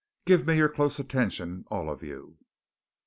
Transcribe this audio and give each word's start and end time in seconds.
Give 0.25 0.47
me 0.47 0.57
your 0.57 0.67
close 0.67 0.97
attention, 0.97 1.63
all 1.69 1.87
of 1.87 2.01
you." 2.01 2.37